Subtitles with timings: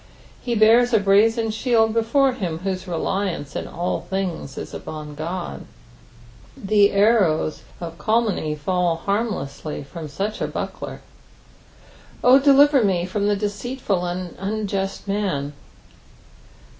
[0.41, 5.17] He bears a brazen shield before him whose reliance in all things is upon his
[5.17, 5.61] Qod;
[6.57, 11.01] the arrows of calumny fall harmlessly from aach a buckler.
[12.23, 15.53] "0 delirer me Jh»n the deceUful and unjust man."